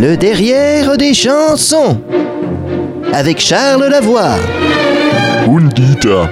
Le 0.00 0.16
derrière 0.16 0.96
des 0.96 1.12
chansons. 1.12 2.00
Avec 3.12 3.38
Charles 3.38 3.84
Lavoie. 3.84 4.36
Undita. 5.46 6.30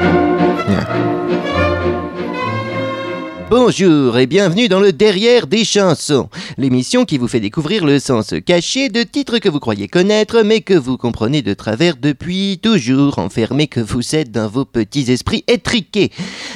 Bonjour 3.50 4.16
et 4.16 4.26
bienvenue 4.26 4.68
dans 4.68 4.80
le 4.80 4.92
Derrière 4.92 5.46
des 5.46 5.66
chansons, 5.66 6.30
l'émission 6.58 7.04
qui 7.04 7.16
vous 7.18 7.28
fait 7.28 7.40
découvrir 7.40 7.86
le 7.86 8.00
sens 8.00 8.34
caché 8.44 8.88
de 8.88 9.04
titres 9.04 9.38
que 9.38 9.48
vous 9.48 9.60
croyez 9.60 9.86
connaître 9.86 10.42
mais 10.42 10.60
que 10.60 10.74
vous 10.74 10.96
comprenez 10.96 11.40
de 11.40 11.54
travers 11.54 11.96
depuis 11.96 12.58
toujours, 12.60 13.18
enfermés 13.18 13.68
que 13.68 13.80
vous 13.80 14.14
êtes 14.14 14.32
dans 14.32 14.48
vos 14.48 14.64
petits 14.64 15.10
esprits 15.10 15.44
étriqués. 15.46 16.10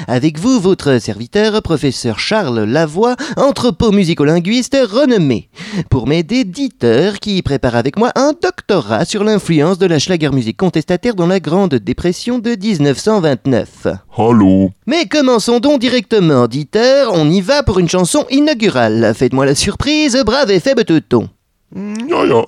Avec 0.09 0.39
vous, 0.39 0.61
votre 0.61 0.99
serviteur, 0.99 1.63
professeur 1.63 2.19
Charles 2.19 2.65
Lavoie, 2.65 3.17
anthropo-musicolinguiste 3.37 4.77
renommé. 4.83 5.49
Pour 5.89 6.07
m'aider, 6.09 6.45
Dieter, 6.45 7.21
qui 7.21 7.41
prépare 7.43 7.77
avec 7.77 7.97
moi 7.97 8.11
un 8.17 8.33
doctorat 8.33 9.05
sur 9.05 9.23
l'influence 9.23 9.79
de 9.79 9.87
la 9.87 10.01
schlagermusik 10.01 10.57
contestataire 10.57 11.15
dans 11.15 11.27
la 11.29 11.41
Grande 11.41 11.77
Dépression 11.77 12.39
de 12.41 12.51
1929. 12.51 13.87
Allô? 14.19 14.71
Mais 14.87 15.07
commençons 15.07 15.61
donc 15.61 15.81
directement, 15.81 16.49
Dieter. 16.49 17.05
On 17.13 17.31
y 17.31 17.41
va 17.41 17.63
pour 17.63 17.79
une 17.79 17.89
chanson 17.89 18.27
inaugurale. 18.31 19.13
Faites-moi 19.17 19.47
la 19.47 19.55
surprise, 19.55 20.21
brave 20.27 20.51
et 20.51 20.59
faible 20.59 20.85
teuton. 20.85 21.29
Ja, 21.75 22.25
ja. 22.27 22.45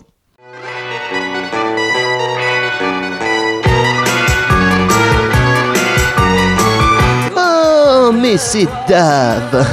Oh, 7.36 8.12
mais 8.12 8.36
c'est 8.36 8.66
Dave 8.88 9.64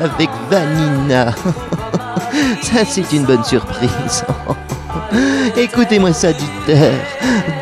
avec 0.02 0.30
Vanina. 0.50 1.34
Ça, 2.62 2.84
c'est 2.86 3.12
une 3.12 3.24
bonne 3.24 3.44
surprise. 3.44 4.24
Écoutez-moi 5.56 6.12
ça, 6.12 6.32
Dieter. 6.32 6.92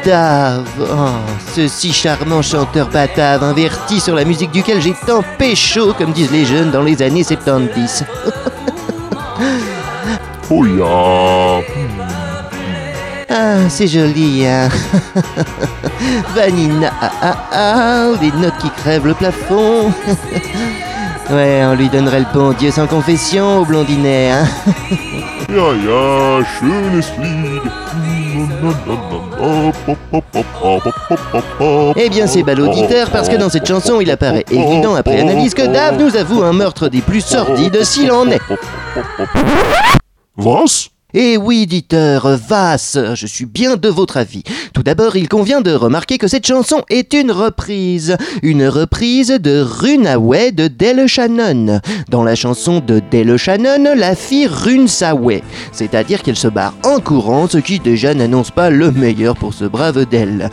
Dave, 0.04 0.64
oh, 0.80 1.32
ce 1.54 1.68
si 1.68 1.92
charmant 1.92 2.42
chanteur 2.42 2.88
batave, 2.88 3.42
inverti 3.42 4.00
sur 4.00 4.14
la 4.14 4.24
musique 4.24 4.50
duquel 4.50 4.80
j'ai 4.80 4.94
tant 5.06 5.22
pécho, 5.38 5.92
comme 5.94 6.12
disent 6.12 6.30
les 6.30 6.44
jeunes 6.44 6.70
dans 6.70 6.82
les 6.82 7.02
années 7.02 7.24
70. 7.24 8.04
Oh 10.48 10.64
ja. 10.64 11.60
Ah, 13.28 13.68
c'est 13.68 13.88
joli, 13.88 14.46
hein 14.46 14.68
Vanina, 16.36 16.92
ah, 17.02 17.10
ah, 17.20 17.36
ah, 17.52 18.16
des 18.20 18.30
notes 18.30 18.56
qui 18.60 18.70
crèvent 18.70 19.08
le 19.08 19.14
plafond. 19.14 19.92
Ouais, 21.30 21.62
on 21.64 21.74
lui 21.74 21.88
donnerait 21.88 22.20
le 22.20 22.26
bon 22.32 22.52
Dieu 22.52 22.70
sans 22.70 22.86
confession 22.86 23.60
au 23.60 23.64
blondinet, 23.64 24.30
hein 24.30 24.46
Lied. 25.48 27.62
Eh 31.96 32.08
bien, 32.10 32.26
c'est 32.26 32.42
bal 32.42 32.60
auditeur 32.60 33.10
parce 33.10 33.28
que 33.28 33.36
dans 33.36 33.48
cette 33.48 33.66
chanson, 33.66 34.00
il 34.00 34.10
apparaît 34.10 34.44
évident 34.50 34.94
après 34.94 35.20
analyse 35.20 35.54
que 35.54 35.66
Dave 35.66 35.98
nous 35.98 36.16
avoue 36.16 36.42
un 36.42 36.52
meurtre 36.52 36.88
des 36.88 37.00
plus 37.00 37.20
sordides 37.20 37.82
s'il 37.84 38.10
en 38.12 38.28
est. 38.28 38.40
Was? 40.36 40.88
Eh 41.14 41.36
oui, 41.36 41.66
Dieter, 41.66 42.18
Vasse, 42.48 42.98
je 43.14 43.26
suis 43.26 43.46
bien 43.46 43.76
de 43.76 43.88
votre 43.88 44.16
avis. 44.16 44.42
Tout 44.74 44.82
d'abord, 44.82 45.14
il 45.16 45.28
convient 45.28 45.60
de 45.60 45.70
remarquer 45.70 46.18
que 46.18 46.26
cette 46.26 46.46
chanson 46.46 46.82
est 46.90 47.14
une 47.14 47.30
reprise. 47.30 48.16
Une 48.42 48.66
reprise 48.66 49.28
de 49.28 49.62
Runaway 49.62 50.50
de 50.50 50.66
Dale 50.66 51.06
Shannon. 51.06 51.80
Dans 52.10 52.24
la 52.24 52.34
chanson 52.34 52.82
de 52.84 53.00
Dale 53.10 53.36
Shannon, 53.36 53.94
la 53.96 54.16
fille 54.16 54.48
rune 54.48 54.88
sa. 54.88 55.14
C'est-à-dire 55.72 56.22
qu'elle 56.22 56.36
se 56.36 56.48
barre 56.48 56.74
en 56.84 56.98
courant, 56.98 57.48
ce 57.48 57.58
qui 57.58 57.78
déjà 57.78 58.12
n'annonce 58.12 58.50
pas 58.50 58.68
le 58.68 58.90
meilleur 58.90 59.36
pour 59.36 59.54
ce 59.54 59.64
brave 59.64 60.06
Dale. 60.10 60.50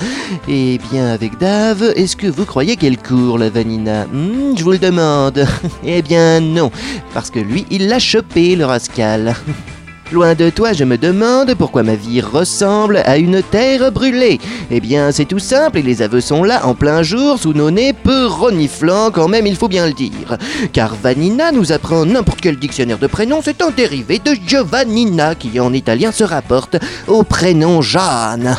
Eh 0.48 0.80
bien, 0.92 1.08
avec 1.08 1.38
Dave, 1.40 1.92
est-ce 1.96 2.16
que 2.16 2.28
vous 2.28 2.46
croyez 2.46 2.78
qu'elle 2.78 2.98
court, 2.98 3.40
la 3.40 3.50
Vanina? 3.50 4.06
Hmm, 4.06 4.56
Je 4.56 4.64
vous 4.64 4.72
le 4.72 4.78
demande. 4.78 5.46
eh 5.86 6.04
bien, 6.04 6.40
non. 6.40 6.72
Parce 7.14 7.32
que 7.32 7.40
lui, 7.40 7.66
il 7.72 7.88
l'a 7.88 8.00
chopé, 8.00 8.56
le 8.56 8.66
rascal. 8.66 9.36
Loin 10.12 10.36
de 10.36 10.50
toi, 10.50 10.74
je 10.74 10.84
me 10.84 10.98
demande 10.98 11.56
pourquoi 11.56 11.82
ma 11.82 11.96
vie 11.96 12.22
ressemble 12.22 12.98
à 13.06 13.18
une 13.18 13.42
terre 13.42 13.92
brûlée. 13.92 14.40
Eh 14.70 14.80
bien, 14.80 15.12
c'est 15.12 15.26
tout 15.26 15.40
simple 15.40 15.80
et 15.80 15.82
les 15.82 16.02
aveux 16.02 16.22
sont 16.22 16.44
là 16.44 16.66
en 16.68 16.76
plein 16.76 17.02
jour 17.02 17.40
sous 17.40 17.54
nos 17.54 17.72
nez 17.72 17.94
peu 17.94 18.28
reniflants 18.28 19.10
quand 19.12 19.28
même, 19.28 19.48
il 19.48 19.56
faut 19.56 19.70
bien 19.70 19.88
le 19.88 19.94
dire. 19.94 20.38
Car 20.72 20.96
Vanina 20.96 21.52
nous 21.52 21.72
apprend 21.72 22.06
n'importe 22.06 22.42
quel 22.42 22.58
dictionnaire 22.58 23.00
de 23.00 23.08
prénoms, 23.08 23.42
c'est 23.44 23.62
un 23.62 23.72
dérivé 23.72 24.20
de 24.20 24.36
Giovannina 24.46 25.36
qui 25.36 25.60
en 25.60 25.74
italien 25.74 26.12
se 26.12 26.24
rapporte 26.24 26.78
au 27.08 27.24
prénom 27.24 27.82
Jeanne. 27.82 28.58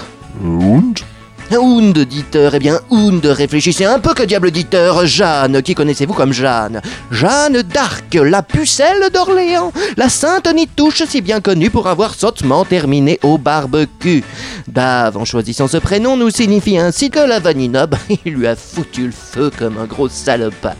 Und, 1.50 1.98
Dieter, 1.98 2.54
eh 2.54 2.58
bien, 2.58 2.80
Und, 2.90 3.24
réfléchissez 3.24 3.84
un 3.84 3.98
peu 3.98 4.14
que 4.14 4.22
diable 4.22 4.50
Dieter, 4.50 4.92
Jeanne, 5.04 5.62
qui 5.62 5.74
connaissez-vous 5.74 6.14
comme 6.14 6.32
Jeanne? 6.32 6.80
Jeanne 7.10 7.62
d'Arc, 7.62 8.14
la 8.14 8.42
pucelle 8.42 9.10
d'Orléans, 9.12 9.72
la 9.96 10.08
sainte 10.08 10.52
Nitouche 10.52 11.04
si 11.08 11.20
bien 11.20 11.40
connue 11.40 11.70
pour 11.70 11.86
avoir 11.86 12.14
sottement 12.14 12.64
terminé 12.64 13.20
au 13.22 13.38
barbecue. 13.38 14.24
Dave, 14.66 15.16
en 15.16 15.24
choisissant 15.24 15.68
ce 15.68 15.76
prénom, 15.76 16.16
nous 16.16 16.30
signifie 16.30 16.78
ainsi 16.78 17.10
que 17.10 17.20
la 17.20 17.38
Vanina, 17.40 17.86
bah, 17.88 17.98
il 18.24 18.32
lui 18.32 18.46
a 18.46 18.56
foutu 18.56 19.06
le 19.06 19.12
feu 19.12 19.50
comme 19.56 19.78
un 19.78 19.86
gros 19.86 20.08
salopard. 20.08 20.74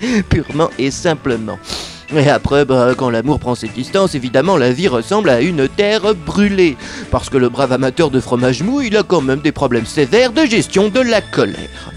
Purement 0.28 0.70
et 0.78 0.90
simplement. 0.90 1.58
Et 2.14 2.28
après, 2.30 2.64
bah, 2.64 2.92
quand 2.96 3.10
l'amour 3.10 3.40
prend 3.40 3.54
ses 3.54 3.68
distances, 3.68 4.14
évidemment, 4.14 4.56
la 4.56 4.72
vie 4.72 4.86
ressemble 4.86 5.28
à 5.28 5.40
une 5.40 5.68
terre 5.68 6.14
brûlée. 6.14 6.76
Parce 7.10 7.28
que 7.28 7.36
le 7.36 7.48
brave 7.48 7.72
amateur 7.72 8.10
de 8.10 8.20
fromage 8.20 8.62
mou, 8.62 8.80
il 8.80 8.96
a 8.96 9.02
quand 9.02 9.20
même 9.20 9.40
des 9.40 9.50
problèmes 9.52 9.86
sévères 9.86 10.32
de 10.32 10.44
gestion 10.44 10.88
de 10.88 11.00
la 11.00 11.20
colère. 11.20 11.90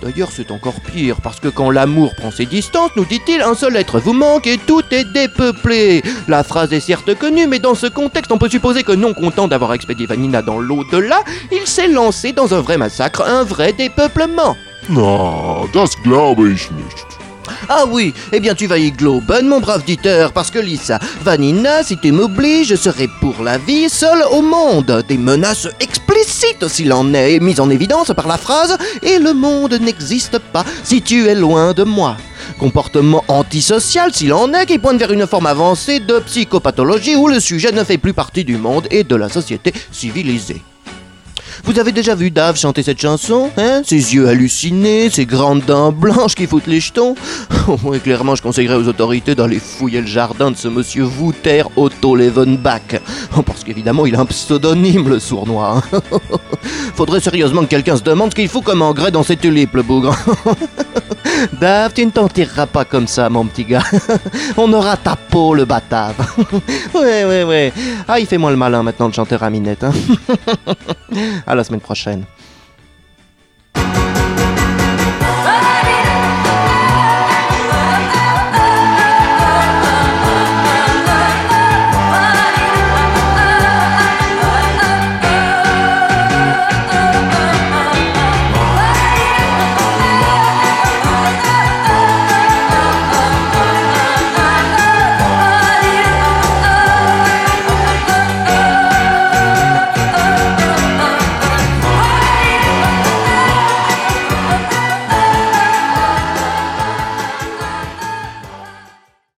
D'ailleurs, 0.00 0.30
c'est 0.32 0.52
encore 0.52 0.80
pire, 0.92 1.16
parce 1.22 1.40
que 1.40 1.48
quand 1.48 1.70
l'amour 1.70 2.14
prend 2.16 2.30
ses 2.30 2.46
distances, 2.46 2.90
nous 2.96 3.04
dit-il, 3.04 3.42
un 3.42 3.54
seul 3.54 3.76
être 3.76 3.98
vous 3.98 4.12
manque 4.12 4.46
et 4.46 4.58
tout 4.58 4.82
est 4.92 5.12
dépeuplé. 5.12 6.02
La 6.28 6.44
phrase 6.44 6.72
est 6.72 6.80
certes 6.80 7.14
connue, 7.16 7.48
mais 7.48 7.58
dans 7.58 7.74
ce 7.74 7.86
contexte, 7.86 8.30
on 8.30 8.38
peut 8.38 8.48
supposer 8.48 8.84
que 8.84 8.92
non 8.92 9.12
content 9.12 9.48
d'avoir 9.48 9.74
expédié 9.74 10.06
Vanina 10.06 10.40
dans 10.40 10.58
l'au-delà, 10.58 11.22
il 11.50 11.66
s'est 11.66 11.88
lancé 11.88 12.32
dans 12.32 12.54
un 12.54 12.60
vrai 12.60 12.78
massacre, 12.78 13.22
un 13.22 13.42
vrai 13.42 13.72
dépeuplement. 13.72 14.56
Na, 14.88 15.66
das 15.74 15.90
glaube 16.02 16.50
ich 16.50 16.70
nicht. 16.70 17.17
Ah 17.70 17.84
oui, 17.86 18.14
eh 18.32 18.40
bien 18.40 18.54
tu 18.54 18.66
vas 18.66 18.78
y 18.78 18.90
globen, 18.90 19.46
mon 19.46 19.60
brave 19.60 19.84
Dieter, 19.84 20.28
parce 20.32 20.50
que 20.50 20.58
Lisa, 20.58 20.98
Vanina, 21.22 21.82
si 21.82 21.98
tu 21.98 22.12
m'obliges, 22.12 22.68
je 22.68 22.76
serai 22.76 23.08
pour 23.20 23.42
la 23.42 23.58
vie 23.58 23.90
seule 23.90 24.24
au 24.30 24.40
monde. 24.40 25.04
Des 25.06 25.18
menaces 25.18 25.68
explicites 25.78 26.66
s'il 26.66 26.94
en 26.94 27.12
est, 27.12 27.40
mises 27.40 27.60
en 27.60 27.68
évidence 27.68 28.12
par 28.16 28.26
la 28.26 28.38
phrase 28.38 28.78
«Et 29.02 29.18
le 29.18 29.34
monde 29.34 29.74
n'existe 29.74 30.38
pas 30.38 30.64
si 30.82 31.02
tu 31.02 31.26
es 31.26 31.34
loin 31.34 31.74
de 31.74 31.84
moi». 31.84 32.16
Comportement 32.58 33.22
antisocial 33.28 34.14
s'il 34.14 34.32
en 34.32 34.54
est, 34.54 34.64
qui 34.64 34.78
pointe 34.78 34.98
vers 34.98 35.12
une 35.12 35.26
forme 35.26 35.46
avancée 35.46 36.00
de 36.00 36.20
psychopathologie 36.20 37.16
où 37.16 37.28
le 37.28 37.38
sujet 37.38 37.72
ne 37.72 37.84
fait 37.84 37.98
plus 37.98 38.14
partie 38.14 38.44
du 38.44 38.56
monde 38.56 38.86
et 38.90 39.04
de 39.04 39.14
la 39.14 39.28
société 39.28 39.74
civilisée. 39.92 40.62
Vous 41.68 41.78
avez 41.78 41.92
déjà 41.92 42.14
vu 42.14 42.30
Dave 42.30 42.56
chanter 42.56 42.82
cette 42.82 42.98
chanson 42.98 43.50
hein? 43.58 43.82
Ses 43.84 44.14
yeux 44.14 44.26
hallucinés, 44.26 45.10
ses 45.10 45.26
grandes 45.26 45.66
dents 45.66 45.92
blanches 45.92 46.34
qui 46.34 46.46
foutent 46.46 46.66
les 46.66 46.80
jetons 46.80 47.14
clairement, 48.02 48.34
je 48.34 48.40
conseillerais 48.40 48.76
aux 48.76 48.88
autorités 48.88 49.34
d'aller 49.34 49.58
fouiller 49.58 50.00
le 50.00 50.06
jardin 50.06 50.50
de 50.50 50.56
ce 50.56 50.66
monsieur 50.68 51.04
Wouter 51.04 51.64
Otto 51.76 52.16
Levenbach. 52.16 53.02
Oh, 53.36 53.42
parce 53.42 53.64
qu'évidemment, 53.64 54.06
il 54.06 54.16
a 54.16 54.20
un 54.20 54.24
pseudonyme, 54.24 55.10
le 55.10 55.18
sournois. 55.18 55.82
hein? 55.92 56.00
Faudrait 56.94 57.20
sérieusement 57.20 57.60
que 57.60 57.68
quelqu'un 57.68 57.98
se 57.98 58.02
demande 58.02 58.30
ce 58.30 58.36
qu'il 58.36 58.48
faut 58.48 58.62
comme 58.62 58.80
engrais 58.80 59.10
dans 59.10 59.22
ces 59.22 59.36
tulipes, 59.36 59.74
le 59.74 59.82
bougre. 59.82 60.16
Dave, 61.60 61.92
tu 61.94 62.04
ne 62.04 62.10
t'en 62.10 62.28
tireras 62.28 62.66
pas 62.66 62.84
comme 62.84 63.06
ça, 63.06 63.28
mon 63.28 63.44
petit 63.46 63.64
gars. 63.64 63.84
On 64.56 64.72
aura 64.72 64.96
ta 64.96 65.16
peau, 65.16 65.54
le 65.54 65.64
batave. 65.64 66.14
ouais, 66.94 67.24
ouais, 67.24 67.44
ouais. 67.44 67.72
Ah, 68.06 68.18
il 68.18 68.26
fait 68.26 68.38
moins 68.38 68.50
le 68.50 68.56
malin 68.56 68.82
maintenant, 68.82 69.06
le 69.06 69.12
chanteur 69.12 69.42
à 69.42 69.50
minette. 69.50 69.84
Hein. 69.84 69.92
à 71.46 71.54
la 71.54 71.64
semaine 71.64 71.80
prochaine. 71.80 72.24